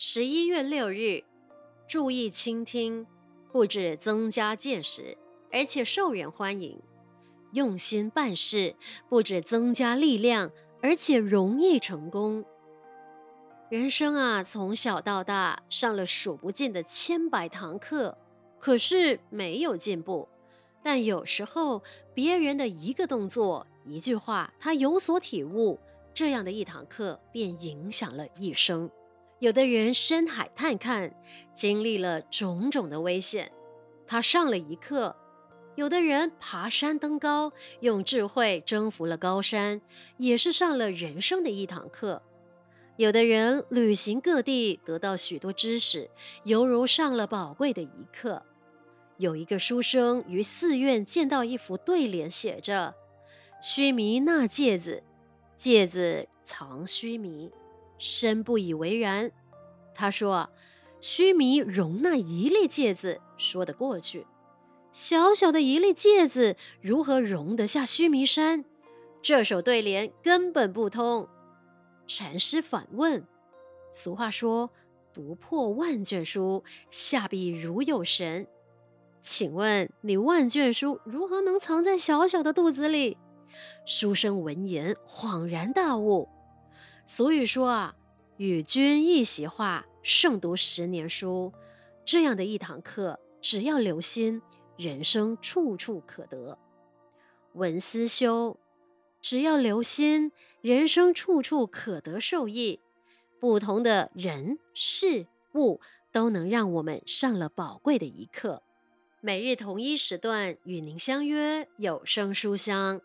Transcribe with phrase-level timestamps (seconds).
[0.00, 1.24] 十一月六日，
[1.88, 3.04] 注意倾听，
[3.50, 5.18] 不只增加见识，
[5.50, 6.76] 而且受人欢迎；
[7.50, 8.76] 用心办事，
[9.08, 12.44] 不只增加力量，而且容易成功。
[13.70, 18.16] 人生啊，从小到大上了数不尽的千百堂课，
[18.60, 20.28] 可是没有进步。
[20.80, 21.82] 但有时候，
[22.14, 25.76] 别人的一个动作、一句话，他有所体悟，
[26.14, 28.88] 这样的一堂课便影响了一生。
[29.40, 31.14] 有的人深海探看，
[31.54, 33.52] 经历了种种的危险，
[34.04, 35.14] 他上了一课；
[35.76, 39.80] 有的人爬山登高，用智慧征服了高山，
[40.16, 42.20] 也是上了人生的一堂课；
[42.96, 46.10] 有的人旅行各地，得到许多知识，
[46.42, 48.42] 犹如上了宝贵的一课。
[49.18, 52.92] 有一个书生于寺院见到一幅对联，写着
[53.62, 55.04] ：“须弥纳芥子，
[55.56, 57.52] 芥子藏须弥。”
[57.98, 59.30] 深不以为然，
[59.94, 60.48] 他说
[61.00, 64.22] ：“须弥容纳一粒芥子，说得过去；
[64.92, 68.64] 小小的一粒芥子，如何容得下须弥山？
[69.20, 71.28] 这首对联根本不通。”
[72.06, 73.26] 禅师反问
[73.92, 74.70] ：“俗话说，
[75.12, 78.46] 读破万卷书，下笔如有神。
[79.20, 83.18] 请问你万卷书如何能藏在小小的肚子里？”
[83.84, 86.28] 书生闻言恍然大悟。
[87.10, 87.96] 俗语说啊，
[88.36, 91.50] 与君一席话，胜读十年书。
[92.04, 94.42] 这样的一堂课，只要留心，
[94.76, 96.58] 人生处处可得。
[97.54, 98.58] 文思修，
[99.22, 102.78] 只要留心，人生处处可得受益。
[103.40, 105.80] 不同的人事物，
[106.12, 108.62] 都能让我们上了宝贵的一课。
[109.22, 113.00] 每日同一时段与您相约有声书香。